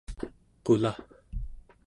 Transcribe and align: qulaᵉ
qulaᵉ 0.65 0.93